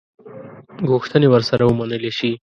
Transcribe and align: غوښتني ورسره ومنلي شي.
غوښتني 0.89 1.27
ورسره 1.29 1.63
ومنلي 1.65 2.11
شي. 2.17 2.31